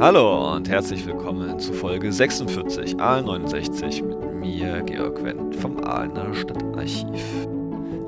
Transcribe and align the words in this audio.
Hallo 0.00 0.54
und 0.54 0.66
herzlich 0.66 1.04
willkommen 1.04 1.58
zu 1.58 1.74
Folge 1.74 2.10
46 2.10 2.94
A69 2.96 4.02
mit 4.02 4.32
mir, 4.32 4.80
Georg 4.80 5.22
Wendt 5.22 5.54
vom 5.56 5.76
Aalener 5.84 6.32
Stadtarchiv. 6.32 7.46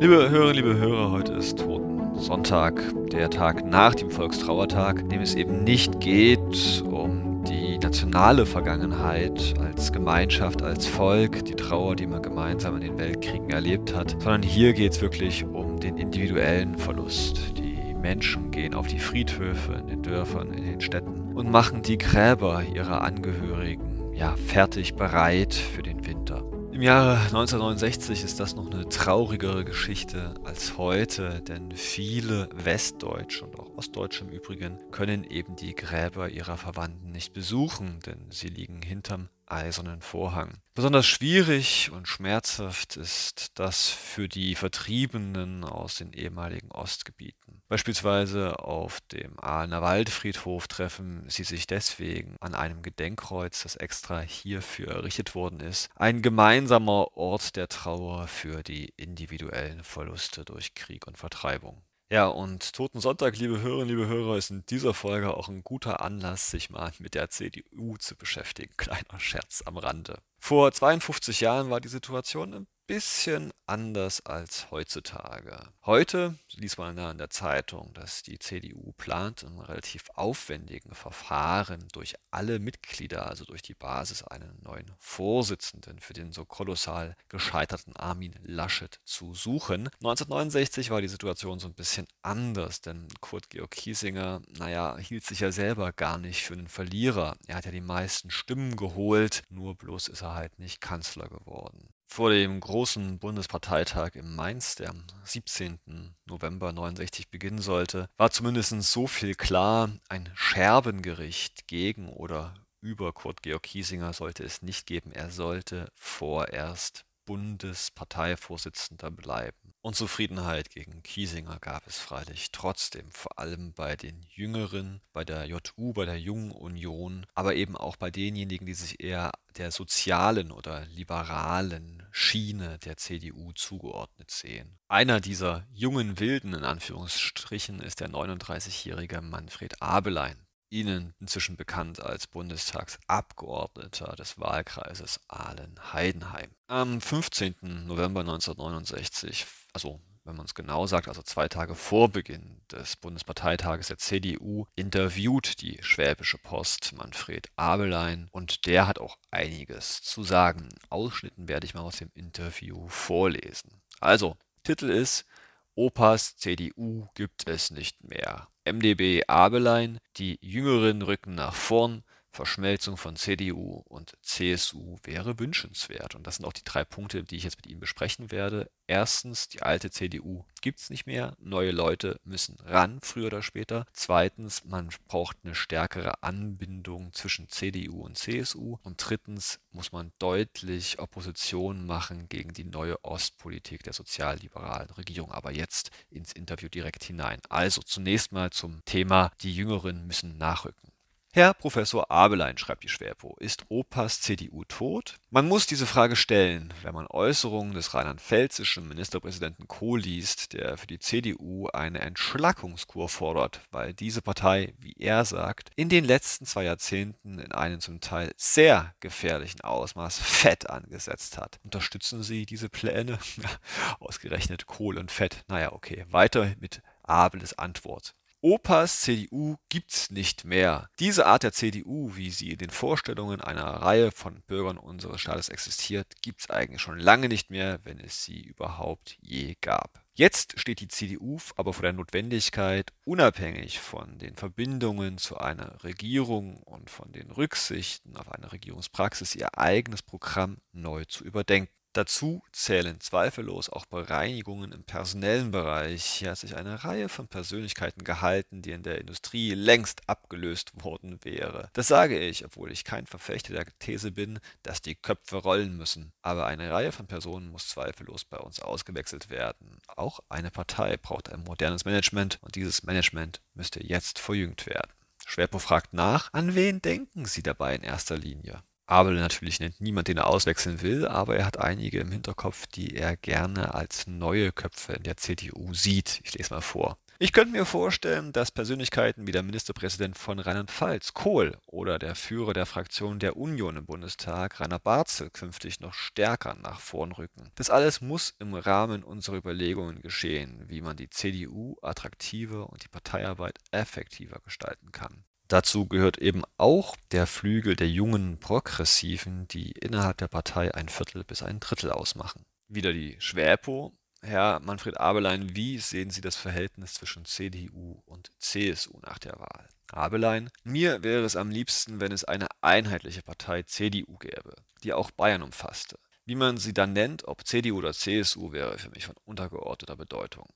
Liebe 0.01 0.31
Hörerinnen, 0.31 0.55
liebe 0.55 0.79
Hörer, 0.79 1.11
heute 1.11 1.35
ist 1.35 1.59
Toten 1.59 2.19
Sonntag, 2.19 2.83
der 3.13 3.29
Tag 3.29 3.67
nach 3.67 3.95
dem 3.95 4.11
Volkstrauertag, 4.11 5.01
in 5.01 5.11
dem 5.11 5.21
es 5.21 5.35
eben 5.35 5.65
nicht 5.65 6.01
geht 6.01 6.83
um 6.91 7.45
die 7.45 7.79
nationale 7.79 8.47
Vergangenheit 8.47 9.53
als 9.61 9.93
Gemeinschaft, 9.93 10.63
als 10.63 10.87
Volk, 10.87 11.45
die 11.45 11.57
Trauer, 11.57 11.95
die 11.95 12.07
man 12.07 12.23
gemeinsam 12.23 12.77
in 12.77 12.81
den 12.81 12.99
Weltkriegen 12.99 13.51
erlebt 13.51 13.95
hat, 13.95 14.13
sondern 14.13 14.43
hier 14.43 14.73
geht 14.73 14.93
es 14.93 15.03
wirklich 15.03 15.45
um 15.45 15.79
den 15.79 15.99
individuellen 15.99 16.79
Verlust, 16.79 17.59
die 17.59 17.95
Menschen 18.01 18.51
gehen 18.51 18.73
auf 18.75 18.87
die 18.87 18.99
Friedhöfe 18.99 19.75
in 19.75 19.89
den 19.89 20.03
Dörfern, 20.03 20.55
in 20.55 20.65
den 20.65 20.81
Städten 20.81 21.22
und 21.35 21.51
machen 21.51 21.83
die 21.83 21.99
Gräber 21.99 22.63
ihrer 22.63 23.03
Angehörigen 23.03 24.13
ja 24.15 24.37
fertig 24.47 24.95
bereit 24.95 25.55
für 25.55 25.83
den 25.83 26.07
Winter. 26.07 26.45
Im 26.73 26.81
Jahre 26.81 27.19
1969 27.19 28.25
ist 28.25 28.41
das 28.41 28.57
noch 28.57 28.71
eine 28.71 28.89
traurigere 28.89 29.63
Geschichte 29.63 30.35
als 30.43 30.79
heute, 30.79 31.43
denn 31.43 31.73
viele 31.73 32.49
Westdeutsche 32.55 33.45
und 33.45 33.61
auch 33.61 33.77
Ostdeutsche 33.77 34.25
im 34.25 34.31
Übrigen 34.31 34.79
können 34.91 35.25
eben 35.25 35.55
die 35.55 35.75
Gräber 35.75 36.31
ihrer 36.31 36.57
Verwandten 36.57 37.11
nicht 37.11 37.35
besuchen, 37.35 38.01
denn 38.07 38.31
sie 38.31 38.49
liegen 38.49 38.81
hinterm 38.81 39.29
eisernen 39.45 40.01
Vorhang. 40.01 40.55
Besonders 40.75 41.07
schwierig 41.07 41.91
und 41.93 42.09
schmerzhaft 42.09 42.97
ist 42.97 43.51
das 43.59 43.91
für 43.91 44.29
die 44.29 44.55
Vertriebenen 44.55 45.65
aus 45.65 45.97
den 45.97 46.15
ehemaligen 46.15 46.71
Ostgebieten. 46.71 47.42
Beispielsweise 47.73 48.59
auf 48.59 49.01
dem 49.13 49.41
Ahlener 49.41 49.81
Waldfriedhof 49.81 50.69
treffen 50.69 51.25
sie 51.29 51.45
sich 51.45 51.67
deswegen 51.67 52.37
an 52.39 52.55
einem 52.55 52.83
Gedenkkreuz, 52.83 53.63
das 53.63 53.77
extra 53.77 54.21
hierfür 54.21 54.89
errichtet 54.89 55.35
worden 55.35 55.61
ist. 55.61 55.89
Ein 55.97 56.21
gemeinsamer 56.21 57.17
Ort 57.17 57.57
der 57.57 57.69
Trauer 57.69 58.29
für 58.29 58.63
die 58.63 58.93
individuellen 58.99 59.85
Verluste 59.85 60.45
durch 60.45 60.75
Krieg 60.75 61.07
und 61.07 61.17
Vertreibung. 61.17 61.81
Ja, 62.11 62.27
und 62.27 62.75
Toten 62.75 63.01
Sonntag, 63.01 63.39
liebe 63.39 63.63
Hörerinnen, 63.63 63.89
liebe 63.89 64.07
Hörer, 64.07 64.37
ist 64.37 64.51
in 64.51 64.67
dieser 64.67 64.93
Folge 64.93 65.35
auch 65.35 65.49
ein 65.49 65.65
guter 65.65 66.03
Anlass, 66.03 66.51
sich 66.51 66.69
mal 66.69 66.93
mit 66.99 67.15
der 67.15 67.31
CDU 67.31 67.97
zu 67.97 68.17
beschäftigen. 68.17 68.75
Kleiner 68.77 69.19
Scherz 69.19 69.63
am 69.65 69.79
Rande. 69.79 70.19
Vor 70.39 70.71
52 70.71 71.41
Jahren 71.41 71.71
war 71.71 71.81
die 71.81 71.89
Situation 71.89 72.53
ein 72.53 72.67
bisschen 72.87 73.53
anders 73.67 74.25
als 74.27 74.71
heutzutage. 74.71 75.59
Heute 75.87 76.39
liest 76.57 76.79
man 76.79 76.99
in 76.99 77.19
der 77.19 77.31
Zeitung, 77.31 77.95
dass 77.95 78.23
die 78.23 78.39
CDU 78.39 78.93
plant, 78.99 79.43
in 79.43 79.59
relativ 79.59 80.11
aufwendigen 80.15 80.95
Verfahren 80.95 81.89
durch 81.93 82.15
alle 82.31 82.59
Mitglieder, 82.59 83.27
also 83.27 83.45
durch 83.45 83.63
die 83.63 83.75
Basis, 83.75 84.23
einen 84.25 84.61
neuen 84.63 84.91
Vorsitzenden 84.99 86.01
für 86.01 86.13
den 86.13 86.33
so 86.33 86.45
kolossal 86.45 87.17
gescheiterten 87.29 87.97
Armin 87.97 88.35
Laschet 88.43 89.01
zu 89.05 89.35
suchen. 89.35 89.89
1969 90.03 90.91
war 90.91 91.01
die 91.01 91.09
Situation 91.09 91.59
so 91.59 91.69
ein 91.69 91.75
bisschen 91.75 92.07
anders, 92.21 92.81
denn 92.81 93.09
Kurt 93.21 93.49
Georg 93.51 93.71
Kiesinger, 93.71 94.43
naja, 94.59 94.99
hielt 94.99 95.25
sich 95.25 95.41
ja 95.41 95.53
selber 95.53 95.93
gar 95.93 96.19
nicht 96.19 96.43
für 96.43 96.55
einen 96.55 96.69
Verlierer. 96.69 97.37
Er 97.47 97.57
hat 97.57 97.65
ja 97.65 97.71
die 97.71 97.81
meisten 97.81 98.31
Stimmen 98.31 98.77
geholt, 98.77 99.43
nur 99.49 99.77
bloß 99.77 100.09
ist 100.09 100.23
er 100.23 100.35
halt 100.35 100.59
nicht 100.59 100.81
Kanzler 100.81 101.29
geworden. 101.29 101.92
Vor 102.15 102.29
dem 102.29 102.61
großen 102.61 103.19
Bundesparteitag 103.19 104.17
in 104.17 104.35
Mainz, 104.35 104.75
der 104.75 104.91
am 104.91 105.03
17. 105.25 106.15
November 106.27 106.71
69 106.71 107.31
beginnen 107.31 107.63
sollte, 107.63 108.11
war 108.19 108.31
zumindest 108.31 108.83
so 108.83 109.07
viel 109.07 109.35
klar, 109.35 109.89
ein 110.11 110.31
Scherbengericht 110.35 111.67
gegen 111.69 112.11
oder 112.11 112.53
über 112.83 113.15
Kurt 113.15 113.43
Georg 113.43 113.63
Kiesinger 113.63 114.13
sollte 114.13 114.45
es 114.45 114.61
nicht 114.61 114.87
geben. 114.87 115.11
Er 115.11 115.31
sollte 115.31 115.91
vorerst 115.95 117.07
Bundesparteivorsitzender 117.25 119.11
bleiben. 119.11 119.73
Unzufriedenheit 119.81 120.69
gegen 120.71 121.03
Kiesinger 121.03 121.59
gab 121.61 121.87
es 121.87 121.99
freilich 121.99 122.53
trotzdem, 122.53 123.11
vor 123.11 123.39
allem 123.39 123.73
bei 123.73 123.97
den 123.97 124.27
Jüngeren, 124.29 125.01
bei 125.13 125.25
der 125.25 125.47
JU, 125.47 125.95
bei 125.95 126.05
der 126.05 126.21
Jungen 126.21 126.53
Union, 126.53 127.27
aber 127.35 127.55
eben 127.55 127.77
auch 127.77 127.97
bei 127.97 128.11
denjenigen, 128.11 128.67
die 128.67 128.75
sich 128.75 129.03
eher 129.03 129.33
der 129.57 129.71
sozialen 129.71 130.53
oder 130.53 130.85
liberalen 130.87 132.02
Schiene 132.13 132.79
der 132.79 132.97
CDU 132.99 133.53
zugeordnet 133.53 134.31
sehen. 134.31 134.79
Einer 134.89 135.21
dieser 135.21 135.67
jungen 135.73 136.21
Wilden 136.21 136.53
in 136.55 136.63
Anführungsstrichen 136.63 137.81
ist 137.81 138.01
der 138.01 138.11
39-jährige 138.11 139.21
Manfred 139.23 139.81
Abelein. 139.81 140.47
Ihnen 140.69 141.15
inzwischen 141.21 141.57
bekannt 141.57 142.01
als 142.01 142.27
Bundestagsabgeordneter 142.27 144.15
des 144.17 144.39
Wahlkreises 144.39 145.21
Aalen-Heidenheim. 145.29 146.51
Am 146.67 147.01
15. 147.01 147.87
November 147.87 148.21
1969, 148.21 149.47
also 149.73 150.01
wenn 150.25 150.37
man 150.37 150.47
es 150.47 150.55
genau 150.55 150.87
sagt, 150.87 151.09
also 151.09 151.23
zwei 151.23 151.49
Tage 151.49 151.75
vor 151.75 152.09
Beginn 152.09 152.61
des 152.71 152.97
Bundesparteitages 152.97 153.89
der 153.89 153.99
CDU, 153.99 154.67
interviewt 154.77 155.61
die 155.61 155.79
Schwäbische 155.83 156.39
Post 156.39 156.93
Manfred 156.97 157.49
Abelein 157.57 158.29
und 158.31 158.67
der 158.67 158.87
hat 158.87 158.99
auch 158.99 159.19
einiges 159.31 160.03
zu 160.03 160.23
sagen. 160.23 160.69
Ausschnitten 160.89 161.49
werde 161.49 161.67
ich 161.67 161.75
mal 161.75 161.81
aus 161.81 161.97
dem 161.97 162.11
Interview 162.15 162.87
vorlesen. 162.89 163.83
Also, 164.01 164.37
Titel 164.63 164.91
ist 164.91 165.27
Opas 165.75 166.37
CDU 166.37 167.09
gibt 167.15 167.49
es 167.49 167.71
nicht 167.71 168.05
mehr. 168.05 168.49
MdB 168.65 169.25
Abelein, 169.27 169.99
die 170.17 170.39
Jüngeren 170.43 171.03
rücken 171.03 171.35
nach 171.35 171.55
vorn, 171.55 172.05
Verschmelzung 172.33 172.97
von 172.97 173.17
CDU 173.17 173.83
und 173.89 174.17
CSU 174.23 174.97
wäre 175.03 175.39
wünschenswert. 175.39 176.15
Und 176.15 176.27
das 176.27 176.37
sind 176.37 176.47
auch 176.47 176.55
die 176.55 176.65
drei 176.65 176.83
Punkte, 176.83 177.25
die 177.25 177.37
ich 177.37 177.45
jetzt 177.45 177.59
mit 177.59 177.67
Ihnen 177.67 177.81
besprechen 177.81 178.31
werde. 178.31 178.71
Erstens, 178.87 179.49
die 179.49 179.63
alte 179.63 179.91
CDU 179.91 180.45
gibt 180.63 180.81
es 180.81 180.89
nicht 180.89 181.07
mehr. 181.07 181.37
Neue 181.39 181.73
Leute 181.73 182.21
müssen 182.25 182.57
ran, 182.61 183.01
früher 183.03 183.27
oder 183.27 183.43
später. 183.43 183.85
Zweitens, 183.93 184.65
man 184.65 184.89
braucht 185.09 185.37
eine 185.45 185.55
stärkere 185.55 186.23
Anbindung 186.23 187.13
zwischen 187.13 187.51
CDU 187.51 188.03
und 188.03 188.17
CSU. 188.17 188.79
Und 188.83 188.97
drittens 188.97 189.61
muss 189.71 189.93
man 189.93 190.13
deutlich 190.19 191.01
Opposition 191.01 191.85
machen 191.85 192.31
gegen 192.31 192.55
die 192.55 192.65
neue 192.65 193.05
Ostpolitik 193.05 193.83
der 193.83 193.93
sozialliberalen 193.93 194.91
Regierung. 194.91 195.33
Aber 195.33 195.53
jetzt 195.53 195.91
ins 196.09 196.33
Interview 196.33 196.71
direkt 196.71 197.05
hinein. 197.05 197.41
Also 197.51 197.83
zunächst 197.83 198.33
mal 198.33 198.51
zum 198.51 198.83
Thema, 198.87 199.33
die 199.43 199.55
Jüngeren 199.55 200.07
müssen 200.07 200.39
nachrücken. 200.39 200.92
Herr 201.35 201.55
Professor 201.55 202.11
Abelein, 202.11 202.59
schreibt 202.59 202.85
die 202.85 202.91
Schwerpo, 202.91 203.37
ist 203.41 203.65
Opas 203.71 204.21
CDU 204.21 204.65
tot? 204.65 205.17
Man 205.31 205.49
muss 205.49 205.67
diese 205.67 205.87
Frage 205.87 206.15
stellen, 206.15 206.75
wenn 206.83 206.93
man 206.93 207.07
Äußerungen 207.07 207.73
des 207.73 207.95
rheinland-pfälzischen 207.95 208.87
Ministerpräsidenten 208.87 209.67
Kohl 209.67 210.01
liest, 210.01 210.53
der 210.53 210.77
für 210.77 210.87
die 210.87 210.99
CDU 210.99 211.69
eine 211.69 212.01
Entschlackungskur 212.01 213.09
fordert, 213.09 213.63
weil 213.71 213.95
diese 213.95 214.21
Partei, 214.21 214.75
wie 214.79 214.93
er 214.99 215.25
sagt, 215.25 215.71
in 215.75 215.89
den 215.89 216.05
letzten 216.05 216.45
zwei 216.45 216.65
Jahrzehnten 216.65 217.39
in 217.39 217.53
einem 217.53 217.81
zum 217.81 218.03
Teil 218.03 218.33
sehr 218.37 218.95
gefährlichen 219.01 219.63
Ausmaß 219.63 220.19
Fett 220.19 220.69
angesetzt 220.69 221.39
hat. 221.39 221.61
Unterstützen 221.65 222.23
Sie 222.23 222.45
diese 222.45 222.69
Pläne? 222.69 223.19
Ausgerechnet 224.01 224.67
Kohl 224.67 224.99
und 224.99 225.11
Fett. 225.11 225.45
Naja, 225.49 225.73
okay. 225.73 226.05
Weiter 226.11 226.53
mit 226.61 226.83
Abeles 227.05 227.59
Antwort. 227.59 228.15
Opas 228.45 229.03
CDU 229.03 229.55
gibt's 229.69 230.11
nicht 230.11 230.45
mehr. 230.45 230.89
Diese 230.99 231.27
Art 231.27 231.45
der 231.45 231.53
CDU, 231.53 232.17
wie 232.17 232.31
sie 232.31 232.51
in 232.51 232.59
den 232.59 232.71
Vorstellungen 232.71 233.41
einer 233.41 233.63
Reihe 233.63 234.11
von 234.11 234.43
Bürgern 234.49 234.79
unseres 234.79 235.21
Staates 235.21 235.49
existiert, 235.49 236.21
gibt's 236.23 236.51
eigentlich 236.51 236.83
schon 236.83 236.99
lange 236.99 237.29
nicht 237.29 237.51
mehr, 237.51 237.79
wenn 237.85 238.01
es 238.01 238.25
sie 238.25 238.41
überhaupt 238.41 239.17
je 239.21 239.55
gab. 239.61 240.05
Jetzt 240.15 240.59
steht 240.59 240.81
die 240.81 240.89
CDU 240.89 241.39
aber 241.55 241.73
vor 241.73 241.83
der 241.83 241.93
Notwendigkeit, 241.93 242.93
unabhängig 243.05 243.79
von 243.79 244.19
den 244.19 244.35
Verbindungen 244.35 245.19
zu 245.19 245.39
einer 245.39 245.85
Regierung 245.85 246.57
und 246.65 246.91
von 246.91 247.13
den 247.13 247.31
Rücksichten 247.31 248.17
auf 248.17 248.33
eine 248.33 248.51
Regierungspraxis, 248.51 249.37
ihr 249.37 249.57
eigenes 249.57 250.03
Programm 250.03 250.59
neu 250.73 251.05
zu 251.05 251.23
überdenken. 251.23 251.82
Dazu 251.95 252.43
zählen 252.53 253.01
zweifellos 253.01 253.69
auch 253.69 253.85
Bereinigungen 253.85 254.73
im 254.73 254.83
personellen 254.83 255.51
Bereich. 255.51 256.05
Hier 256.05 256.31
hat 256.31 256.39
sich 256.39 256.57
eine 256.57 256.85
Reihe 256.85 257.11
von 257.11 257.29
Persönlichkeiten 257.29 258.03
gehalten, 258.03 258.63
die 258.63 258.71
in 258.71 258.83
der 258.83 258.99
Industrie 258.99 259.53
längst 259.53 260.09
abgelöst 260.09 260.73
worden 260.83 261.19
wäre. 261.23 261.69
Das 261.75 261.89
sage 261.89 262.19
ich, 262.19 262.47
obwohl 262.47 262.73
ich 262.73 262.85
kein 262.85 263.07
Verfechter 263.07 263.53
der 263.53 263.67
These 263.79 264.11
bin, 264.11 264.39
dass 264.63 264.81
die 264.81 264.95
Köpfe 264.95 265.37
rollen 265.37 265.77
müssen. 265.77 266.13
Aber 266.23 266.47
eine 266.47 266.71
Reihe 266.71 266.93
von 266.93 267.07
Personen 267.07 267.51
muss 267.51 267.69
zweifellos 267.69 268.25
bei 268.25 268.39
uns 268.39 268.61
ausgewechselt 268.61 269.29
werden. 269.29 269.79
Auch 269.89 270.21
eine 270.31 270.51
Partei 270.51 270.97
braucht 270.97 271.31
ein 271.31 271.45
modernes 271.45 271.85
Management 271.85 272.39
und 272.41 272.55
dieses 272.55 272.85
Management 272.85 273.43
müsste 273.53 273.85
jetzt 273.87 274.19
verjüngt 274.19 274.65
werden. 274.65 274.93
Schwerpo 275.27 275.59
fragt 275.59 275.93
nach, 275.93 276.33
an 276.33 276.55
wen 276.55 276.81
denken 276.81 277.27
Sie 277.27 277.43
dabei 277.43 277.75
in 277.75 277.83
erster 277.83 278.17
Linie? 278.17 278.63
Abel 278.93 279.15
natürlich 279.15 279.59
nennt 279.59 279.81
niemand, 279.81 280.09
den 280.09 280.19
er 280.19 280.27
auswechseln 280.27 280.83
will, 280.83 281.07
aber 281.07 281.37
er 281.37 281.47
hat 281.47 281.59
einige 281.59 281.99
im 282.01 282.13
Hinterkopf, 282.13 282.67
die 282.67 282.95
er 282.95 283.17
gerne 283.17 283.75
als 283.75 284.07
neue 284.07 284.53
Köpfe 284.53 284.93
in 284.93 285.03
der 285.03 285.17
CDU 285.17 285.73
sieht. 285.73 286.21
Ich 286.25 286.35
lese 286.35 286.53
mal 286.53 286.61
vor. 286.61 286.99
Ich 287.19 287.33
könnte 287.33 287.53
mir 287.53 287.65
vorstellen, 287.65 288.33
dass 288.33 288.51
Persönlichkeiten 288.51 289.27
wie 289.27 289.33
der 289.33 289.43
Ministerpräsident 289.43 290.19
von 290.19 290.41
Rheinland-Pfalz, 290.41 291.15
Kohl, 291.15 291.57
oder 291.65 291.99
der 291.99 292.15
Führer 292.15 292.53
der 292.53 292.67
Fraktion 292.67 293.19
der 293.19 293.39
Union 293.39 293.79
im 293.79 293.87
Bundestag, 293.87 294.61
Rainer 294.61 294.79
Barzel, 294.79 295.31
künftig 295.31 295.81
noch 295.81 295.95
stärker 295.95 296.55
nach 296.57 296.81
vorn 296.81 297.13
rücken. 297.13 297.51
Das 297.55 297.71
alles 297.71 298.03
muss 298.03 298.35
im 298.41 298.53
Rahmen 298.53 299.05
unserer 299.05 299.37
Überlegungen 299.37 300.03
geschehen, 300.03 300.65
wie 300.67 300.83
man 300.83 300.99
die 300.99 301.09
CDU 301.09 301.77
attraktiver 301.81 302.69
und 302.69 302.85
die 302.85 302.89
Parteiarbeit 302.89 303.59
effektiver 303.71 304.41
gestalten 304.45 304.93
kann. 304.93 305.25
Dazu 305.53 305.87
gehört 305.87 306.17
eben 306.17 306.45
auch 306.57 306.97
der 307.11 307.27
Flügel 307.27 307.77
der 307.77 307.87
jungen 307.87 308.41
Progressiven, 308.41 309.47
die 309.49 309.73
innerhalb 309.73 310.17
der 310.17 310.29
Partei 310.29 310.73
ein 310.75 310.89
Viertel 310.89 311.25
bis 311.25 311.43
ein 311.43 311.61
Drittel 311.61 311.93
ausmachen. 311.93 312.47
Wieder 312.69 312.95
die 312.95 313.17
Schwäpo, 313.19 313.93
Herr 314.23 314.61
Manfred 314.61 314.99
Abelein, 314.99 315.55
wie 315.55 315.77
sehen 315.77 316.09
Sie 316.09 316.23
das 316.23 316.37
Verhältnis 316.37 316.95
zwischen 316.95 317.27
CDU 317.27 318.01
und 318.07 318.31
CSU 318.39 318.99
nach 319.03 319.19
der 319.19 319.39
Wahl? 319.39 319.69
Abelein, 319.89 320.49
mir 320.65 321.05
wäre 321.05 321.25
es 321.25 321.37
am 321.37 321.51
liebsten, 321.51 322.01
wenn 322.01 322.13
es 322.13 322.25
eine 322.25 322.47
einheitliche 322.63 323.21
Partei 323.21 323.63
CDU 323.63 324.17
gäbe, 324.17 324.55
die 324.85 324.95
auch 324.95 325.11
Bayern 325.11 325.43
umfasste. 325.43 325.99
Wie 326.25 326.35
man 326.35 326.57
sie 326.57 326.73
dann 326.73 326.95
nennt, 326.95 327.29
ob 327.29 327.47
CDU 327.47 327.77
oder 327.77 327.93
CSU, 327.93 328.53
wäre 328.53 328.79
für 328.79 328.89
mich 328.89 329.05
von 329.05 329.17
untergeordneter 329.27 329.97
Bedeutung. 329.97 330.47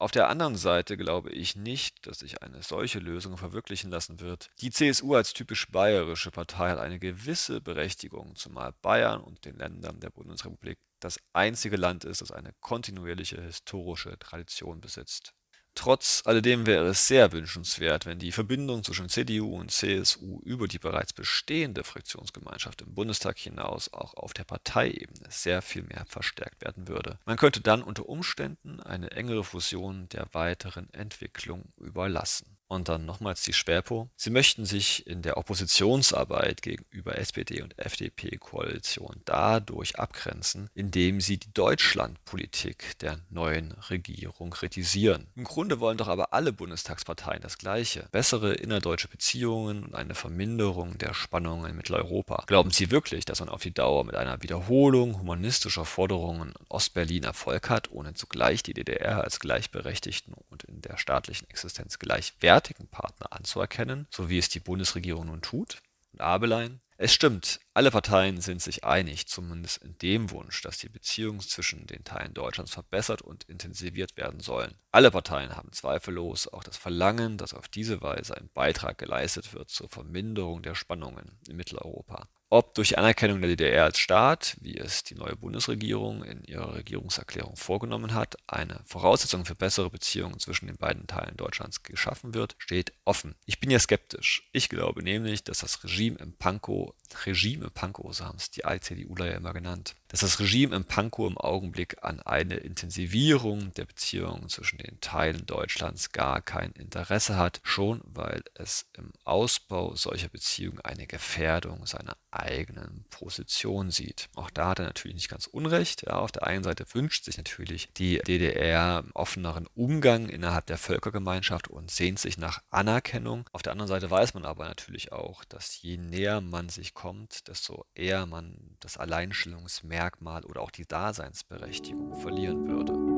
Auf 0.00 0.12
der 0.12 0.28
anderen 0.28 0.54
Seite 0.56 0.96
glaube 0.96 1.30
ich 1.30 1.56
nicht, 1.56 2.06
dass 2.06 2.20
sich 2.20 2.40
eine 2.40 2.62
solche 2.62 3.00
Lösung 3.00 3.36
verwirklichen 3.36 3.90
lassen 3.90 4.20
wird. 4.20 4.48
Die 4.60 4.70
CSU 4.70 5.14
als 5.14 5.32
typisch 5.32 5.68
bayerische 5.70 6.30
Partei 6.30 6.70
hat 6.70 6.78
eine 6.78 7.00
gewisse 7.00 7.60
Berechtigung, 7.60 8.36
zumal 8.36 8.72
Bayern 8.80 9.20
und 9.20 9.44
den 9.44 9.56
Ländern 9.56 9.98
der 9.98 10.10
Bundesrepublik 10.10 10.78
das 11.00 11.18
einzige 11.32 11.76
Land 11.76 12.04
ist, 12.04 12.22
das 12.22 12.30
eine 12.30 12.52
kontinuierliche 12.60 13.42
historische 13.42 14.16
Tradition 14.20 14.80
besitzt. 14.80 15.34
Trotz 15.78 16.22
alledem 16.24 16.66
wäre 16.66 16.88
es 16.88 17.06
sehr 17.06 17.30
wünschenswert, 17.30 18.04
wenn 18.04 18.18
die 18.18 18.32
Verbindung 18.32 18.82
zwischen 18.82 19.08
CDU 19.08 19.60
und 19.60 19.70
CSU 19.70 20.40
über 20.40 20.66
die 20.66 20.80
bereits 20.80 21.12
bestehende 21.12 21.84
Fraktionsgemeinschaft 21.84 22.82
im 22.82 22.96
Bundestag 22.96 23.38
hinaus 23.38 23.92
auch 23.92 24.14
auf 24.14 24.34
der 24.34 24.42
Parteiebene 24.42 25.28
sehr 25.28 25.62
viel 25.62 25.84
mehr 25.84 26.04
verstärkt 26.08 26.62
werden 26.62 26.88
würde. 26.88 27.20
Man 27.26 27.36
könnte 27.36 27.60
dann 27.60 27.84
unter 27.84 28.08
Umständen 28.08 28.80
eine 28.80 29.12
engere 29.12 29.44
Fusion 29.44 30.08
der 30.08 30.26
weiteren 30.32 30.92
Entwicklung 30.92 31.72
überlassen. 31.76 32.57
Und 32.68 32.90
dann 32.90 33.06
nochmals 33.06 33.42
die 33.42 33.54
Schwerpo. 33.54 34.10
Sie 34.14 34.28
möchten 34.28 34.66
sich 34.66 35.06
in 35.06 35.22
der 35.22 35.38
Oppositionsarbeit 35.38 36.60
gegenüber 36.60 37.16
SPD 37.16 37.62
und 37.62 37.78
FDP-Koalition 37.78 39.22
dadurch 39.24 39.98
abgrenzen, 39.98 40.68
indem 40.74 41.22
sie 41.22 41.38
die 41.38 41.52
Deutschlandpolitik 41.54 42.98
der 42.98 43.20
neuen 43.30 43.72
Regierung 43.88 44.50
kritisieren. 44.50 45.28
Im 45.34 45.44
Grunde 45.44 45.80
wollen 45.80 45.96
doch 45.96 46.08
aber 46.08 46.34
alle 46.34 46.52
Bundestagsparteien 46.52 47.40
das 47.40 47.56
Gleiche. 47.56 48.06
Bessere 48.12 48.52
innerdeutsche 48.52 49.08
Beziehungen 49.08 49.84
und 49.84 49.94
eine 49.94 50.14
Verminderung 50.14 50.98
der 50.98 51.14
Spannungen 51.14 51.70
in 51.70 51.76
Mitteleuropa. 51.76 52.44
Glauben 52.46 52.70
Sie 52.70 52.90
wirklich, 52.90 53.24
dass 53.24 53.40
man 53.40 53.48
auf 53.48 53.62
die 53.62 53.72
Dauer 53.72 54.04
mit 54.04 54.14
einer 54.14 54.42
Wiederholung 54.42 55.18
humanistischer 55.18 55.86
Forderungen 55.86 56.50
in 56.50 56.66
Ostberlin 56.68 57.24
Erfolg 57.24 57.70
hat, 57.70 57.90
ohne 57.90 58.12
zugleich 58.12 58.62
die 58.62 58.74
DDR 58.74 59.24
als 59.24 59.40
gleichberechtigten 59.40 60.34
und 60.50 60.64
in 60.64 60.82
der 60.82 60.98
staatlichen 60.98 61.48
Existenz 61.48 61.98
gleichwertig 61.98 62.57
fertigen 62.58 62.88
Partner 62.88 63.32
anzuerkennen, 63.32 64.08
so 64.10 64.28
wie 64.28 64.38
es 64.38 64.48
die 64.48 64.58
Bundesregierung 64.58 65.26
nun 65.26 65.42
tut. 65.42 65.78
Und 66.12 66.20
Abelein, 66.20 66.80
es 66.96 67.14
stimmt, 67.14 67.60
alle 67.72 67.92
Parteien 67.92 68.40
sind 68.40 68.60
sich 68.60 68.82
einig, 68.82 69.28
zumindest 69.28 69.78
in 69.84 69.96
dem 69.98 70.32
Wunsch, 70.32 70.60
dass 70.62 70.78
die 70.78 70.88
Beziehungen 70.88 71.38
zwischen 71.38 71.86
den 71.86 72.02
Teilen 72.02 72.34
Deutschlands 72.34 72.72
verbessert 72.72 73.22
und 73.22 73.44
intensiviert 73.44 74.16
werden 74.16 74.40
sollen. 74.40 74.74
Alle 74.90 75.12
Parteien 75.12 75.54
haben 75.54 75.70
zweifellos 75.70 76.48
auch 76.48 76.64
das 76.64 76.76
Verlangen, 76.76 77.38
dass 77.38 77.54
auf 77.54 77.68
diese 77.68 78.02
Weise 78.02 78.36
ein 78.36 78.50
Beitrag 78.52 78.98
geleistet 78.98 79.54
wird 79.54 79.70
zur 79.70 79.88
Verminderung 79.88 80.60
der 80.64 80.74
Spannungen 80.74 81.38
in 81.46 81.54
Mitteleuropa. 81.54 82.28
Ob 82.50 82.74
durch 82.74 82.96
Anerkennung 82.96 83.42
der 83.42 83.50
DDR 83.50 83.84
als 83.84 83.98
Staat, 83.98 84.56
wie 84.62 84.78
es 84.78 85.04
die 85.04 85.14
neue 85.14 85.36
Bundesregierung 85.36 86.24
in 86.24 86.44
ihrer 86.44 86.76
Regierungserklärung 86.76 87.56
vorgenommen 87.56 88.14
hat, 88.14 88.36
eine 88.46 88.80
Voraussetzung 88.86 89.44
für 89.44 89.54
bessere 89.54 89.90
Beziehungen 89.90 90.38
zwischen 90.38 90.66
den 90.66 90.78
beiden 90.78 91.06
Teilen 91.06 91.36
Deutschlands 91.36 91.82
geschaffen 91.82 92.32
wird, 92.32 92.56
steht 92.56 92.94
offen. 93.04 93.34
Ich 93.44 93.60
bin 93.60 93.70
ja 93.70 93.78
skeptisch. 93.78 94.48
Ich 94.52 94.70
glaube 94.70 95.02
nämlich, 95.02 95.44
dass 95.44 95.58
das 95.58 95.84
Regime 95.84 96.16
im 96.20 96.32
Pankow, 96.38 96.94
Regime 97.26 97.66
im 97.66 97.70
Pankow, 97.70 98.14
so 98.14 98.24
haben 98.24 98.38
es 98.38 98.50
die 98.50 98.64
ALCDUler 98.64 99.26
ja 99.26 99.36
immer 99.36 99.52
genannt, 99.52 99.94
dass 100.08 100.20
das 100.20 100.40
Regime 100.40 100.74
im 100.74 100.84
Pankow 100.84 101.28
im 101.28 101.38
Augenblick 101.38 102.02
an 102.02 102.20
eine 102.20 102.56
Intensivierung 102.56 103.72
der 103.74 103.84
Beziehungen 103.84 104.48
zwischen 104.48 104.78
den 104.78 105.00
Teilen 105.00 105.44
Deutschlands 105.46 106.12
gar 106.12 106.40
kein 106.40 106.72
Interesse 106.72 107.36
hat, 107.36 107.60
schon 107.62 108.00
weil 108.04 108.42
es 108.54 108.86
im 108.96 109.12
Ausbau 109.24 109.94
solcher 109.94 110.28
Beziehungen 110.28 110.80
eine 110.80 111.06
Gefährdung 111.06 111.86
seiner 111.86 112.16
eigenen 112.30 113.04
Position 113.10 113.90
sieht. 113.90 114.28
Auch 114.34 114.50
da 114.50 114.70
hat 114.70 114.78
er 114.78 114.86
natürlich 114.86 115.14
nicht 115.14 115.28
ganz 115.28 115.46
unrecht. 115.46 116.06
Ja, 116.06 116.14
auf 116.14 116.32
der 116.32 116.46
einen 116.46 116.64
Seite 116.64 116.86
wünscht 116.92 117.24
sich 117.24 117.36
natürlich 117.36 117.90
die 117.96 118.18
DDR 118.18 119.04
offeneren 119.14 119.66
Umgang 119.74 120.28
innerhalb 120.28 120.66
der 120.66 120.78
Völkergemeinschaft 120.78 121.68
und 121.68 121.90
sehnt 121.90 122.18
sich 122.18 122.38
nach 122.38 122.62
Anerkennung. 122.70 123.48
Auf 123.52 123.62
der 123.62 123.72
anderen 123.72 123.88
Seite 123.88 124.10
weiß 124.10 124.34
man 124.34 124.44
aber 124.44 124.66
natürlich 124.66 125.12
auch, 125.12 125.44
dass 125.44 125.80
je 125.82 125.98
näher 125.98 126.40
man 126.40 126.68
sich 126.68 126.94
kommt, 126.94 127.48
desto 127.48 127.84
eher 127.94 128.26
man 128.26 128.76
das 128.80 128.96
Alleinstellungsmerkmal 128.96 129.97
oder 130.44 130.62
auch 130.62 130.70
die 130.70 130.86
Daseinsberechtigung 130.86 132.14
verlieren 132.20 132.66
würde. 132.68 133.17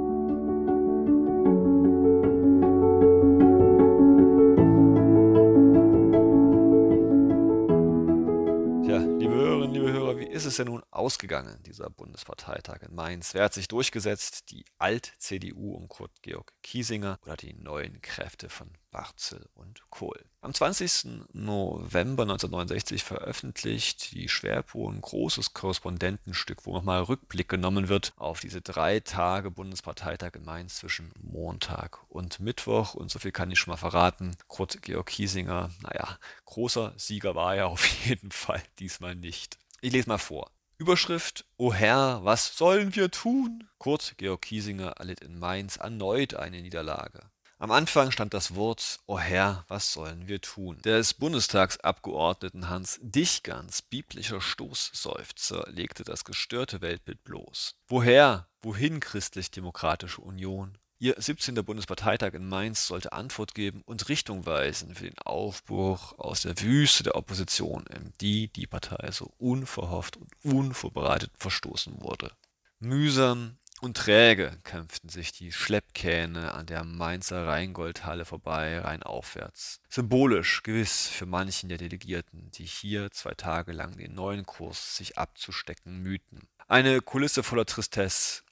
Es 10.50 10.56
denn 10.56 10.66
nun 10.66 10.82
ausgegangen, 10.90 11.62
dieser 11.64 11.88
Bundesparteitag 11.88 12.82
in 12.82 12.94
Mainz? 12.94 13.34
Wer 13.34 13.44
hat 13.44 13.54
sich 13.54 13.68
durchgesetzt? 13.68 14.50
Die 14.50 14.64
Alt-CDU 14.78 15.74
um 15.74 15.88
Kurt 15.88 16.22
Georg 16.22 16.52
Kiesinger 16.62 17.18
oder 17.24 17.36
die 17.36 17.54
neuen 17.54 18.02
Kräfte 18.02 18.48
von 18.48 18.70
Barzel 18.90 19.48
und 19.54 19.82
Kohl? 19.90 20.24
Am 20.42 20.52
20. 20.52 21.26
November 21.32 22.22
1969 22.22 23.04
veröffentlicht 23.04 24.12
die 24.12 24.28
Schwerpo 24.28 24.90
ein 24.90 25.00
großes 25.00 25.54
Korrespondentenstück, 25.54 26.66
wo 26.66 26.72
nochmal 26.72 27.02
Rückblick 27.02 27.48
genommen 27.48 27.88
wird 27.88 28.12
auf 28.16 28.40
diese 28.40 28.60
drei 28.60 29.00
Tage 29.00 29.50
Bundesparteitag 29.50 30.34
in 30.34 30.44
Mainz 30.44 30.76
zwischen 30.76 31.12
Montag 31.20 31.98
und 32.08 32.40
Mittwoch. 32.40 32.94
Und 32.94 33.10
so 33.10 33.18
viel 33.18 33.32
kann 33.32 33.50
ich 33.50 33.58
schon 33.58 33.72
mal 33.72 33.76
verraten. 33.76 34.36
Kurt 34.48 34.82
Georg 34.82 35.06
Kiesinger, 35.06 35.70
naja, 35.82 36.18
großer 36.46 36.94
Sieger 36.96 37.34
war 37.34 37.54
er 37.54 37.68
auf 37.68 37.86
jeden 38.06 38.32
Fall 38.32 38.62
diesmal 38.78 39.14
nicht. 39.14 39.58
Ich 39.82 39.92
lese 39.92 40.08
mal 40.08 40.18
vor. 40.18 40.50
Überschrift: 40.76 41.46
O 41.56 41.72
Herr, 41.72 42.20
was 42.24 42.56
sollen 42.56 42.94
wir 42.94 43.10
tun? 43.10 43.68
Kurt 43.78 44.14
Georg 44.18 44.42
Kiesinger 44.42 44.92
erlitt 44.98 45.20
in 45.20 45.38
Mainz 45.38 45.76
erneut 45.76 46.34
eine 46.34 46.60
Niederlage. 46.60 47.30
Am 47.58 47.70
Anfang 47.70 48.10
stand 48.10 48.32
das 48.32 48.54
Wort 48.54 49.00
O 49.06 49.18
Herr, 49.18 49.64
was 49.68 49.92
sollen 49.92 50.28
wir 50.28 50.40
tun? 50.40 50.80
Des 50.82 51.12
Bundestagsabgeordneten 51.12 52.70
Hans 52.70 52.98
Dichgans 53.02 53.82
biblischer 53.82 54.40
Stoßseufzer 54.40 55.66
legte 55.70 56.02
das 56.02 56.24
gestörte 56.24 56.80
Weltbild 56.80 57.22
bloß. 57.24 57.74
Woher, 57.88 58.48
wohin 58.62 59.00
christlich-demokratische 59.00 60.22
Union? 60.22 60.78
Ihr 61.02 61.14
17. 61.16 61.54
Bundesparteitag 61.54 62.34
in 62.34 62.46
Mainz 62.46 62.86
sollte 62.86 63.12
Antwort 63.12 63.54
geben 63.54 63.80
und 63.86 64.10
Richtung 64.10 64.44
weisen 64.44 64.94
für 64.94 65.04
den 65.04 65.18
Aufbruch 65.20 66.18
aus 66.18 66.42
der 66.42 66.60
Wüste 66.60 67.04
der 67.04 67.14
Opposition, 67.14 67.86
in 67.86 68.12
die 68.20 68.48
die 68.48 68.66
Partei 68.66 69.10
so 69.10 69.32
unverhofft 69.38 70.18
und 70.18 70.28
unvorbereitet 70.44 71.30
verstoßen 71.38 72.02
wurde. 72.02 72.32
Mühsam 72.80 73.56
und 73.80 73.96
träge 73.96 74.58
kämpften 74.62 75.08
sich 75.08 75.32
die 75.32 75.52
Schleppkähne 75.52 76.52
an 76.52 76.66
der 76.66 76.84
Mainzer 76.84 77.46
Rheingoldhalle 77.46 78.26
vorbei, 78.26 78.78
rein 78.80 79.02
aufwärts. 79.02 79.80
Symbolisch 79.88 80.62
gewiss 80.62 81.08
für 81.08 81.24
manchen 81.24 81.70
der 81.70 81.78
Delegierten, 81.78 82.50
die 82.50 82.66
hier 82.66 83.10
zwei 83.10 83.32
Tage 83.32 83.72
lang 83.72 83.96
den 83.96 84.12
neuen 84.12 84.44
Kurs 84.44 84.98
sich 84.98 85.16
abzustecken 85.16 86.02
mühten. 86.02 86.46
Eine 86.68 87.00
Kulisse 87.00 87.42
voller 87.42 87.64
Tristesse, 87.64 88.42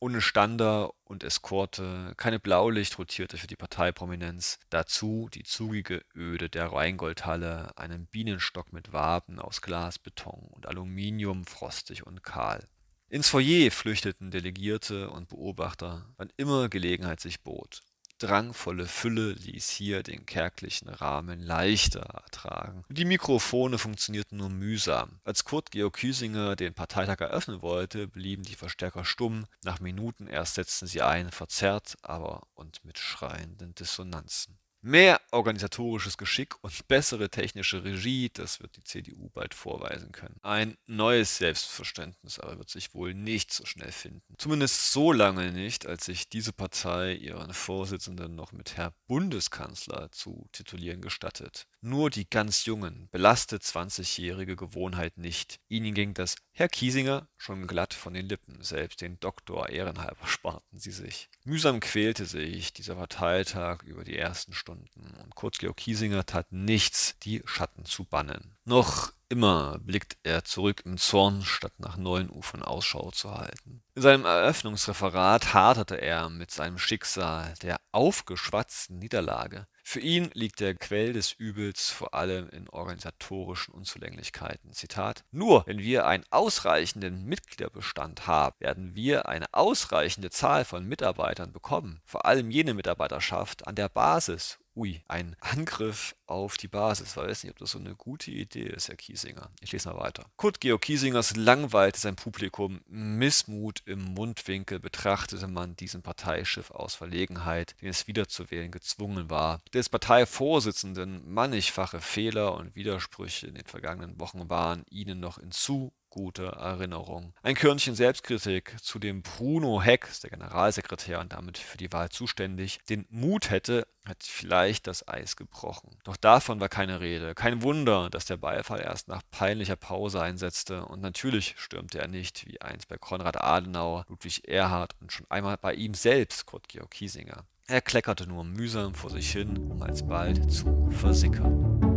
ohne 0.00 0.20
Stander 0.20 0.92
und 1.04 1.24
Eskorte, 1.24 2.12
keine 2.16 2.38
Blaulicht-Rotierte 2.38 3.36
für 3.36 3.46
die 3.46 3.56
Parteiprominenz, 3.56 4.58
dazu 4.70 5.28
die 5.32 5.42
zugige 5.42 6.02
Öde 6.14 6.48
der 6.48 6.72
Rheingoldhalle, 6.72 7.76
einen 7.76 8.06
Bienenstock 8.06 8.72
mit 8.72 8.92
Waben 8.92 9.38
aus 9.38 9.60
Glas, 9.60 9.98
Beton 9.98 10.48
und 10.50 10.66
Aluminium, 10.66 11.44
frostig 11.44 12.06
und 12.06 12.22
kahl. 12.22 12.66
Ins 13.08 13.28
Foyer 13.28 13.70
flüchteten 13.70 14.30
Delegierte 14.30 15.10
und 15.10 15.28
Beobachter, 15.28 16.04
wann 16.16 16.30
immer 16.36 16.68
Gelegenheit 16.68 17.20
sich 17.20 17.42
bot. 17.42 17.80
Drangvolle 18.18 18.86
Fülle 18.86 19.32
ließ 19.32 19.68
hier 19.70 20.02
den 20.02 20.26
kärglichen 20.26 20.88
Rahmen 20.88 21.40
leichter 21.40 22.00
ertragen. 22.00 22.84
Die 22.88 23.04
Mikrofone 23.04 23.78
funktionierten 23.78 24.38
nur 24.38 24.50
mühsam. 24.50 25.20
Als 25.24 25.44
Kurt 25.44 25.70
Georg 25.70 25.94
Küsinger 25.94 26.56
den 26.56 26.74
Parteitag 26.74 27.20
eröffnen 27.20 27.62
wollte, 27.62 28.06
blieben 28.06 28.42
die 28.42 28.54
Verstärker 28.54 29.04
stumm. 29.04 29.46
Nach 29.64 29.80
Minuten 29.80 30.26
erst 30.26 30.54
setzten 30.54 30.86
sie 30.86 31.02
ein, 31.02 31.30
verzerrt, 31.30 31.96
aber 32.02 32.42
und 32.54 32.84
mit 32.84 32.98
schreienden 32.98 33.74
Dissonanzen. 33.74 34.58
Mehr 34.80 35.20
organisatorisches 35.32 36.18
Geschick 36.18 36.54
und 36.62 36.86
bessere 36.86 37.30
technische 37.30 37.82
Regie, 37.82 38.30
das 38.32 38.60
wird 38.60 38.76
die 38.76 38.84
CDU 38.84 39.28
bald 39.30 39.52
vorweisen 39.52 40.12
können. 40.12 40.36
Ein 40.42 40.76
neues 40.86 41.38
Selbstverständnis 41.38 42.38
aber 42.38 42.58
wird 42.58 42.70
sich 42.70 42.94
wohl 42.94 43.12
nicht 43.12 43.52
so 43.52 43.66
schnell 43.66 43.90
finden. 43.90 44.34
Zumindest 44.38 44.92
so 44.92 45.10
lange 45.12 45.50
nicht, 45.50 45.86
als 45.86 46.04
sich 46.04 46.28
diese 46.28 46.52
Partei 46.52 47.14
ihren 47.14 47.52
Vorsitzenden 47.54 48.36
noch 48.36 48.52
mit 48.52 48.76
Herr 48.76 48.94
Bundeskanzler 49.08 50.12
zu 50.12 50.46
titulieren 50.52 51.00
gestattet. 51.00 51.66
Nur 51.80 52.10
die 52.10 52.28
ganz 52.28 52.64
Jungen 52.64 53.08
belastet 53.12 53.62
20-jährige 53.62 54.56
Gewohnheit 54.56 55.16
nicht. 55.16 55.60
Ihnen 55.68 55.94
ging 55.94 56.12
das 56.12 56.34
Herr 56.50 56.68
Kiesinger 56.68 57.28
schon 57.36 57.68
glatt 57.68 57.94
von 57.94 58.14
den 58.14 58.28
Lippen, 58.28 58.62
selbst 58.64 59.00
den 59.00 59.20
Doktor 59.20 59.68
ehrenhalber 59.68 60.26
sparten 60.26 60.78
sie 60.78 60.90
sich. 60.90 61.30
Mühsam 61.44 61.78
quälte 61.78 62.26
sich 62.26 62.72
dieser 62.72 62.96
Parteitag 62.96 63.84
über 63.84 64.02
die 64.02 64.16
ersten 64.16 64.54
Stunden 64.54 65.14
und 65.22 65.36
Kurt-Georg 65.36 65.76
Kiesinger 65.76 66.26
tat 66.26 66.50
nichts, 66.50 67.16
die 67.22 67.42
Schatten 67.44 67.84
zu 67.84 68.04
bannen. 68.04 68.56
Noch 68.64 69.12
immer 69.28 69.78
blickt 69.78 70.16
er 70.24 70.42
zurück 70.44 70.82
im 70.84 70.98
Zorn, 70.98 71.44
statt 71.44 71.74
nach 71.78 71.96
neuen 71.96 72.28
Ufern 72.28 72.62
Ausschau 72.62 73.10
zu 73.12 73.30
halten. 73.32 73.82
In 73.94 74.02
seinem 74.02 74.24
Eröffnungsreferat 74.24 75.54
haderte 75.54 76.00
er 76.00 76.28
mit 76.28 76.50
seinem 76.50 76.78
Schicksal 76.78 77.54
der 77.62 77.80
aufgeschwatzten 77.92 78.98
Niederlage. 78.98 79.66
Für 79.90 80.00
ihn 80.00 80.30
liegt 80.34 80.60
der 80.60 80.74
Quell 80.74 81.14
des 81.14 81.32
Übels 81.32 81.88
vor 81.88 82.12
allem 82.12 82.50
in 82.50 82.68
organisatorischen 82.68 83.72
Unzulänglichkeiten. 83.72 84.74
Zitat: 84.74 85.24
Nur 85.30 85.66
wenn 85.66 85.78
wir 85.78 86.06
einen 86.06 86.26
ausreichenden 86.28 87.24
Mitgliederbestand 87.24 88.26
haben, 88.26 88.54
werden 88.58 88.94
wir 88.94 89.30
eine 89.30 89.46
ausreichende 89.52 90.28
Zahl 90.28 90.66
von 90.66 90.84
Mitarbeitern 90.84 91.54
bekommen, 91.54 92.02
vor 92.04 92.26
allem 92.26 92.50
jene 92.50 92.74
Mitarbeiterschaft 92.74 93.66
an 93.66 93.76
der 93.76 93.88
Basis 93.88 94.58
Ui, 94.78 95.02
ein 95.08 95.34
Angriff 95.40 96.14
auf 96.28 96.56
die 96.56 96.68
Basis. 96.68 97.10
Ich 97.10 97.16
weiß 97.16 97.42
nicht, 97.42 97.50
ob 97.50 97.58
das 97.58 97.72
so 97.72 97.80
eine 97.80 97.96
gute 97.96 98.30
Idee 98.30 98.62
ist, 98.62 98.86
Herr 98.86 98.94
Kiesinger. 98.94 99.50
Ich 99.60 99.72
lese 99.72 99.88
mal 99.88 99.98
weiter. 99.98 100.26
Kurt 100.36 100.60
Georg 100.60 100.82
Kiesingers 100.82 101.34
langweilte 101.34 101.98
sein 101.98 102.14
Publikum. 102.14 102.80
Missmut 102.86 103.82
im 103.86 104.04
Mundwinkel 104.14 104.78
betrachtete 104.78 105.48
man 105.48 105.74
diesen 105.74 106.02
Parteischiff 106.02 106.70
aus 106.70 106.94
Verlegenheit, 106.94 107.74
den 107.82 107.88
es 107.88 108.06
wiederzuwählen 108.06 108.70
gezwungen 108.70 109.30
war. 109.30 109.62
Des 109.74 109.88
Parteivorsitzenden 109.88 111.28
mannigfache 111.28 112.00
Fehler 112.00 112.54
und 112.54 112.76
Widersprüche 112.76 113.48
in 113.48 113.56
den 113.56 113.66
vergangenen 113.66 114.20
Wochen 114.20 114.48
waren 114.48 114.84
ihnen 114.90 115.18
noch 115.18 115.38
in 115.38 115.50
zu 115.50 115.92
gute 116.10 116.46
Erinnerung. 116.46 117.32
Ein 117.42 117.54
Körnchen 117.54 117.94
Selbstkritik, 117.94 118.76
zu 118.82 118.98
dem 118.98 119.22
Bruno 119.22 119.82
Heck, 119.82 120.08
der 120.22 120.30
Generalsekretär 120.30 121.20
und 121.20 121.32
damit 121.32 121.58
für 121.58 121.78
die 121.78 121.92
Wahl 121.92 122.08
zuständig, 122.08 122.80
den 122.88 123.06
Mut 123.10 123.50
hätte, 123.50 123.86
hat 124.04 124.22
vielleicht 124.22 124.86
das 124.86 125.06
Eis 125.06 125.36
gebrochen. 125.36 125.96
Doch 126.04 126.16
davon 126.16 126.60
war 126.60 126.68
keine 126.68 127.00
Rede. 127.00 127.34
Kein 127.34 127.62
Wunder, 127.62 128.08
dass 128.10 128.24
der 128.24 128.38
Beifall 128.38 128.80
erst 128.80 129.08
nach 129.08 129.22
peinlicher 129.30 129.76
Pause 129.76 130.22
einsetzte. 130.22 130.84
Und 130.86 131.00
natürlich 131.00 131.54
stürmte 131.58 131.98
er 132.00 132.08
nicht, 132.08 132.46
wie 132.46 132.60
einst 132.60 132.88
bei 132.88 132.96
Konrad 132.96 133.42
Adenauer, 133.42 134.04
Ludwig 134.08 134.48
Erhard 134.48 134.94
und 135.00 135.12
schon 135.12 135.26
einmal 135.28 135.58
bei 135.58 135.74
ihm 135.74 135.94
selbst, 135.94 136.46
Kurt 136.46 136.68
Georg 136.68 136.90
Kiesinger. 136.90 137.44
Er 137.66 137.82
kleckerte 137.82 138.26
nur 138.26 138.44
mühsam 138.44 138.94
vor 138.94 139.10
sich 139.10 139.30
hin, 139.30 139.70
um 139.70 139.82
alsbald 139.82 140.50
zu 140.50 140.88
versickern. 140.90 141.87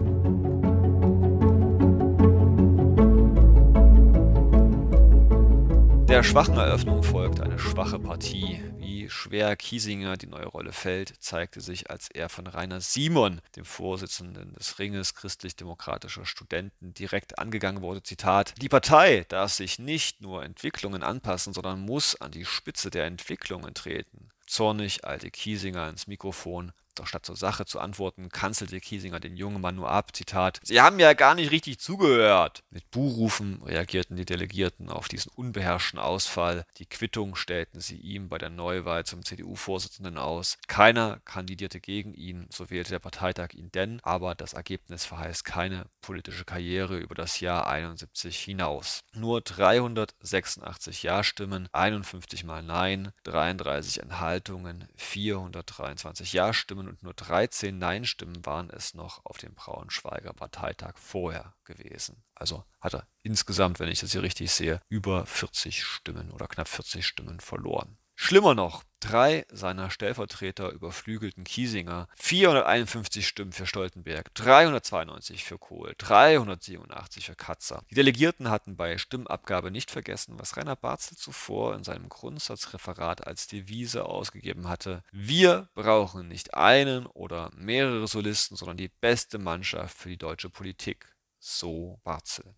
Der 6.21 6.27
schwachen 6.27 6.57
Eröffnung 6.57 7.01
folgte 7.01 7.41
eine 7.41 7.57
schwache 7.57 7.97
Partie. 7.97 8.61
Wie 8.77 9.09
schwer 9.09 9.55
Kiesinger 9.55 10.17
die 10.17 10.27
neue 10.27 10.45
Rolle 10.45 10.71
fällt, 10.71 11.15
zeigte 11.19 11.61
sich, 11.61 11.89
als 11.89 12.09
er 12.11 12.29
von 12.29 12.45
Rainer 12.45 12.79
Simon, 12.79 13.41
dem 13.55 13.65
Vorsitzenden 13.65 14.53
des 14.53 14.77
Ringes 14.77 15.15
christlich-demokratischer 15.15 16.27
Studenten, 16.27 16.93
direkt 16.93 17.39
angegangen 17.39 17.81
wurde. 17.81 18.03
Zitat: 18.03 18.53
Die 18.61 18.69
Partei 18.69 19.25
darf 19.29 19.53
sich 19.53 19.79
nicht 19.79 20.21
nur 20.21 20.43
Entwicklungen 20.43 21.01
anpassen, 21.01 21.53
sondern 21.53 21.79
muss 21.79 22.21
an 22.21 22.29
die 22.29 22.45
Spitze 22.45 22.91
der 22.91 23.05
Entwicklungen 23.05 23.73
treten. 23.73 24.29
Zornig 24.45 25.03
eilte 25.03 25.31
Kiesinger 25.31 25.89
ins 25.89 26.05
Mikrofon 26.05 26.71
doch 26.95 27.07
statt 27.07 27.25
zur 27.25 27.35
Sache 27.35 27.65
zu 27.65 27.79
antworten, 27.79 28.29
kanzelte 28.29 28.79
Kiesinger 28.79 29.19
den 29.19 29.35
jungen 29.35 29.61
Mann 29.61 29.75
nur 29.75 29.89
ab. 29.89 30.15
Zitat: 30.15 30.59
Sie 30.63 30.81
haben 30.81 30.99
ja 30.99 31.13
gar 31.13 31.35
nicht 31.35 31.51
richtig 31.51 31.79
zugehört. 31.79 32.63
Mit 32.69 32.89
Buhrufen 32.91 33.61
reagierten 33.63 34.17
die 34.17 34.25
Delegierten 34.25 34.89
auf 34.89 35.07
diesen 35.07 35.31
unbeherrschten 35.35 35.99
Ausfall. 35.99 36.65
Die 36.77 36.85
Quittung 36.85 37.35
stellten 37.35 37.79
sie 37.79 37.97
ihm 37.97 38.29
bei 38.29 38.37
der 38.37 38.49
Neuwahl 38.49 39.05
zum 39.05 39.23
CDU-Vorsitzenden 39.23 40.17
aus. 40.17 40.57
Keiner 40.67 41.19
kandidierte 41.25 41.79
gegen 41.79 42.13
ihn, 42.13 42.47
so 42.51 42.69
wählte 42.69 42.91
der 42.91 42.99
Parteitag 42.99 43.53
ihn 43.53 43.71
denn, 43.71 43.99
aber 44.03 44.35
das 44.35 44.53
Ergebnis 44.53 45.05
verheißt 45.05 45.45
keine 45.45 45.85
politische 46.01 46.45
Karriere 46.45 46.97
über 46.97 47.15
das 47.15 47.39
Jahr 47.39 47.67
71 47.67 48.37
hinaus. 48.37 49.03
Nur 49.13 49.41
386 49.41 51.03
Ja-Stimmen, 51.03 51.67
51 51.71 52.43
mal 52.43 52.63
Nein, 52.63 53.11
33 53.23 54.01
Enthaltungen, 54.01 54.87
423 54.95 56.33
Ja-Stimmen 56.33 56.80
Ja-Stimmen 56.81 56.89
und 56.89 57.03
nur 57.03 57.13
13 57.13 57.77
Nein-Stimmen 57.77 58.45
waren 58.45 58.69
es 58.69 58.93
noch 58.93 59.25
auf 59.25 59.37
dem 59.37 59.53
Braunschweiger 59.53 60.33
Parteitag 60.33 60.97
vorher 60.97 61.53
gewesen. 61.63 62.23
Also 62.35 62.63
hat 62.79 62.95
er 62.95 63.07
insgesamt, 63.21 63.79
wenn 63.79 63.89
ich 63.89 63.99
das 63.99 64.11
hier 64.11 64.23
richtig 64.23 64.51
sehe, 64.51 64.81
über 64.89 65.25
40 65.25 65.83
Stimmen 65.83 66.31
oder 66.31 66.47
knapp 66.47 66.67
40 66.67 67.05
Stimmen 67.05 67.39
verloren. 67.39 67.97
Schlimmer 68.15 68.53
noch, 68.55 68.83
drei 68.99 69.45
seiner 69.51 69.89
Stellvertreter 69.89 70.69
überflügelten 70.71 71.43
Kiesinger, 71.43 72.07
451 72.15 73.27
Stimmen 73.27 73.51
für 73.51 73.65
Stoltenberg, 73.65 74.33
392 74.35 75.43
für 75.43 75.57
Kohl, 75.57 75.93
387 75.97 77.25
für 77.25 77.35
Katzer. 77.35 77.83
Die 77.89 77.95
Delegierten 77.95 78.49
hatten 78.49 78.77
bei 78.77 78.97
Stimmabgabe 78.97 79.71
nicht 79.71 79.91
vergessen, 79.91 80.35
was 80.37 80.55
Rainer 80.55 80.75
Barzel 80.75 81.17
zuvor 81.17 81.75
in 81.75 81.83
seinem 81.83 82.09
Grundsatzreferat 82.09 83.25
als 83.25 83.47
Devise 83.47 84.05
ausgegeben 84.05 84.69
hatte. 84.69 85.03
Wir 85.11 85.69
brauchen 85.73 86.27
nicht 86.27 86.53
einen 86.53 87.07
oder 87.07 87.51
mehrere 87.55 88.07
Solisten, 88.07 88.55
sondern 88.55 88.77
die 88.77 88.91
beste 89.01 89.39
Mannschaft 89.39 89.97
für 89.97 90.09
die 90.09 90.17
deutsche 90.17 90.49
Politik. 90.49 91.07
So 91.39 91.99
Barzel. 92.03 92.53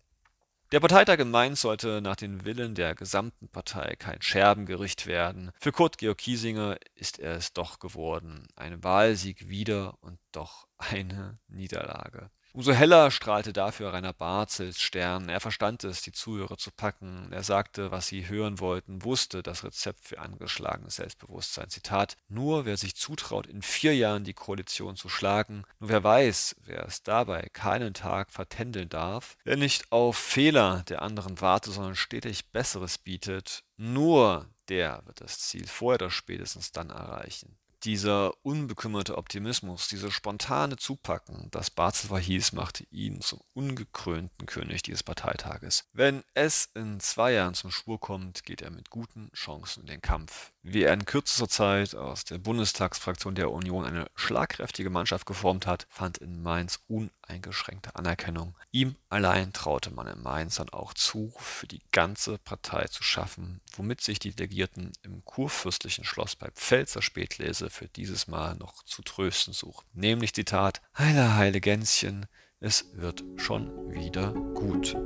Der 0.74 0.80
Parteitag 0.80 1.20
in 1.20 1.30
Mainz 1.30 1.60
sollte 1.60 2.00
nach 2.02 2.16
dem 2.16 2.44
Willen 2.44 2.74
der 2.74 2.96
gesamten 2.96 3.46
Partei 3.46 3.94
kein 3.96 4.20
Scherbengericht 4.20 5.06
werden. 5.06 5.52
Für 5.60 5.70
Kurt 5.70 5.98
Georg 5.98 6.18
Kiesinger 6.18 6.78
ist 6.96 7.20
er 7.20 7.36
es 7.36 7.52
doch 7.52 7.78
geworden. 7.78 8.48
Ein 8.56 8.82
Wahlsieg 8.82 9.48
wieder 9.48 9.96
und 10.00 10.18
doch 10.32 10.66
eine 10.76 11.38
Niederlage. 11.46 12.28
Umso 12.56 12.72
heller 12.72 13.10
strahlte 13.10 13.52
dafür 13.52 13.92
Rainer 13.92 14.12
Barzels 14.12 14.80
Stern. 14.80 15.28
Er 15.28 15.40
verstand 15.40 15.82
es, 15.82 16.02
die 16.02 16.12
Zuhörer 16.12 16.56
zu 16.56 16.70
packen. 16.70 17.32
Er 17.32 17.42
sagte, 17.42 17.90
was 17.90 18.06
sie 18.06 18.28
hören 18.28 18.60
wollten, 18.60 19.02
wusste 19.02 19.42
das 19.42 19.64
Rezept 19.64 20.04
für 20.04 20.20
angeschlagenes 20.20 20.94
Selbstbewusstsein. 20.94 21.68
Zitat: 21.68 22.16
Nur 22.28 22.64
wer 22.64 22.76
sich 22.76 22.94
zutraut, 22.94 23.48
in 23.48 23.60
vier 23.60 23.96
Jahren 23.96 24.22
die 24.22 24.34
Koalition 24.34 24.94
zu 24.94 25.08
schlagen, 25.08 25.64
nur 25.80 25.90
wer 25.90 26.04
weiß, 26.04 26.54
wer 26.60 26.86
es 26.86 27.02
dabei 27.02 27.48
keinen 27.52 27.92
Tag 27.92 28.30
vertändeln 28.30 28.88
darf, 28.88 29.36
wer 29.42 29.56
nicht 29.56 29.90
auf 29.90 30.16
Fehler 30.16 30.84
der 30.88 31.02
anderen 31.02 31.40
wartet, 31.40 31.72
sondern 31.72 31.96
stetig 31.96 32.52
Besseres 32.52 32.98
bietet, 32.98 33.64
nur 33.76 34.48
der 34.68 35.02
wird 35.06 35.20
das 35.20 35.40
Ziel 35.40 35.66
vorher 35.66 35.96
oder 35.96 36.10
spätestens 36.12 36.70
dann 36.70 36.90
erreichen 36.90 37.58
dieser 37.84 38.32
unbekümmerte 38.42 39.18
Optimismus, 39.18 39.88
dieses 39.88 40.12
spontane 40.12 40.76
Zupacken, 40.76 41.48
das 41.50 41.70
Barzel 41.70 42.08
verhieß, 42.08 42.52
machte 42.52 42.84
ihn 42.90 43.20
zum 43.20 43.40
ungekrönten 43.52 44.46
König 44.46 44.82
dieses 44.82 45.02
Parteitages. 45.02 45.84
Wenn 45.92 46.24
es 46.34 46.70
in 46.74 47.00
zwei 47.00 47.32
Jahren 47.32 47.54
zum 47.54 47.70
Schwur 47.70 48.00
kommt, 48.00 48.44
geht 48.44 48.62
er 48.62 48.70
mit 48.70 48.90
guten 48.90 49.30
Chancen 49.34 49.82
in 49.82 49.86
den 49.86 50.02
Kampf. 50.02 50.52
Wie 50.62 50.82
er 50.82 50.94
in 50.94 51.04
kürzester 51.04 51.48
Zeit 51.48 51.94
aus 51.94 52.24
der 52.24 52.38
Bundestagsfraktion 52.38 53.34
der 53.34 53.50
Union 53.50 53.84
eine 53.84 54.06
schlagkräftige 54.14 54.90
Mannschaft 54.90 55.26
geformt 55.26 55.66
hat, 55.66 55.86
fand 55.90 56.18
in 56.18 56.42
Mainz 56.42 56.80
uneingeschränkte 57.28 57.94
Anerkennung. 57.96 58.54
Ihm 58.72 58.96
allein 59.08 59.52
traute 59.52 59.90
man 59.90 60.06
in 60.06 60.22
Mainz 60.22 60.56
dann 60.56 60.70
auch 60.70 60.94
zu, 60.94 61.32
für 61.38 61.66
die 61.66 61.82
ganze 61.92 62.38
Partei 62.38 62.86
zu 62.86 63.02
schaffen, 63.02 63.60
womit 63.76 64.00
sich 64.00 64.18
die 64.18 64.32
Delegierten 64.32 64.92
im 65.02 65.24
kurfürstlichen 65.24 66.04
Schloss 66.04 66.36
bei 66.36 66.50
Pfälzer 66.50 67.02
Spätlese 67.02 67.70
für 67.70 67.88
dieses 67.88 68.26
Mal 68.26 68.56
noch 68.56 68.82
zu 68.84 69.02
trösten 69.02 69.54
suchten. 69.54 69.88
Nämlich 69.92 70.34
Zitat, 70.34 70.80
Heile, 70.98 71.36
heile 71.36 71.60
Gänschen, 71.60 72.26
es 72.60 72.86
wird 72.94 73.24
schon 73.36 73.92
wieder 73.92 74.32
gut. 74.32 74.96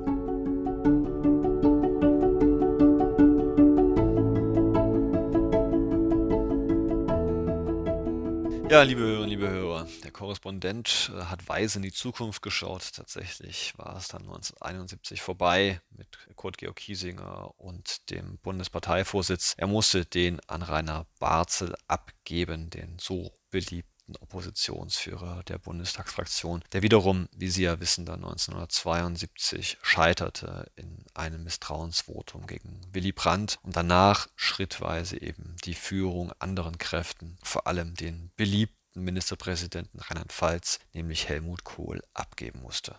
Ja, 8.71 8.83
liebe 8.83 9.01
Hörerinnen, 9.01 9.31
liebe 9.31 9.49
Hörer, 9.49 9.89
der 10.05 10.11
Korrespondent 10.11 11.11
äh, 11.17 11.23
hat 11.23 11.49
weise 11.49 11.79
in 11.79 11.83
die 11.83 11.93
Zukunft 11.93 12.43
geschaut. 12.43 12.93
Tatsächlich 12.95 13.73
war 13.79 13.97
es 13.97 14.09
dann 14.09 14.23
1971 14.23 15.23
vorbei 15.23 15.81
mit 15.89 16.07
Kurt 16.37 16.59
Georg 16.59 16.77
Kiesinger 16.77 17.55
und 17.57 18.11
dem 18.11 18.37
Bundesparteivorsitz. 18.43 19.55
Er 19.57 19.69
musste 19.69 20.05
den 20.05 20.39
an 20.49 20.61
Rainer 20.61 21.07
Barzel 21.19 21.75
abgeben, 21.87 22.69
den 22.69 22.99
so 23.01 23.33
beliebten 23.49 23.98
Oppositionsführer 24.17 25.43
der 25.45 25.59
Bundestagsfraktion, 25.59 26.63
der 26.73 26.83
wiederum, 26.83 27.29
wie 27.33 27.49
Sie 27.49 27.63
ja 27.63 27.81
wissen, 27.81 28.07
dann 28.07 28.25
1972 28.25 29.79
scheiterte 29.83 30.71
in 30.77 31.05
einem 31.15 31.45
Misstrauensvotum 31.45 32.47
gegen 32.47 32.81
Willy 32.93 33.13
Brandt 33.13 33.59
und 33.63 33.77
danach 33.77 34.29
schrittweise 34.37 35.21
eben 35.21 35.57
die 35.65 35.75
Führung 35.75 36.33
anderen 36.39 36.79
Kräften, 36.79 37.39
vor 37.43 37.67
allem 37.67 37.95
den 37.95 38.31
beliebten 38.37 39.03
Ministerpräsidenten 39.05 40.01
Rheinland-Pfalz, 40.01 40.81
nämlich 40.93 41.29
Helmut 41.29 41.65
Kohl, 41.65 42.03
abgeben 42.15 42.63
musste. 42.63 42.99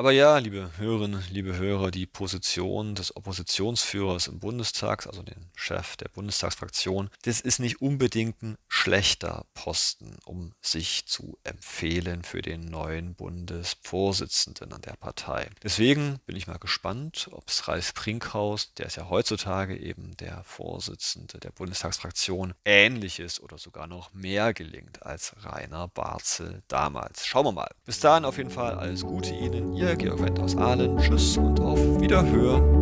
Aber 0.00 0.12
ja, 0.12 0.38
liebe 0.38 0.70
Hörerinnen, 0.78 1.22
liebe 1.30 1.58
Hörer, 1.58 1.90
die 1.90 2.06
Position 2.06 2.94
des 2.94 3.14
Oppositionsführers 3.14 4.28
im 4.28 4.40
Bundestag, 4.40 5.06
also 5.06 5.22
den 5.22 5.50
Chef 5.54 5.98
der 5.98 6.08
Bundestagsfraktion, 6.08 7.10
das 7.20 7.42
ist 7.42 7.60
nicht 7.60 7.82
unbedingt 7.82 8.42
ein 8.42 8.56
schlechter 8.66 9.44
Posten, 9.52 10.16
um 10.24 10.54
sich 10.62 11.04
zu 11.04 11.38
empfehlen 11.44 12.24
für 12.24 12.40
den 12.40 12.64
neuen 12.64 13.14
Bundesvorsitzenden 13.14 14.72
an 14.72 14.80
der 14.80 14.94
Partei. 14.94 15.50
Deswegen 15.62 16.18
bin 16.24 16.34
ich 16.34 16.46
mal 16.46 16.56
gespannt, 16.56 17.28
ob 17.32 17.46
es 17.48 17.68
Ralf 17.68 17.92
Brinkhaus, 17.92 18.72
der 18.72 18.86
ist 18.86 18.96
ja 18.96 19.10
heutzutage 19.10 19.76
eben 19.76 20.16
der 20.16 20.42
Vorsitzende 20.44 21.38
der 21.40 21.50
Bundestagsfraktion, 21.50 22.54
ähnliches 22.64 23.38
oder 23.38 23.58
sogar 23.58 23.86
noch 23.86 24.14
mehr 24.14 24.54
gelingt 24.54 25.02
als 25.02 25.34
Rainer 25.44 25.88
Barzel 25.88 26.62
damals. 26.68 27.26
Schauen 27.26 27.44
wir 27.44 27.52
mal. 27.52 27.70
Bis 27.84 28.00
dahin 28.00 28.24
auf 28.24 28.38
jeden 28.38 28.48
Fall 28.48 28.76
alles 28.76 29.02
Gute 29.02 29.34
Ihnen. 29.34 29.76
Ihr 29.76 29.89
Georg 29.96 30.22
Wendt 30.22 30.40
aus 30.40 30.56
Aalen. 30.56 30.96
Tschüss 30.98 31.36
und 31.36 31.60
auf 31.60 31.78
Wiederhören. 32.00 32.79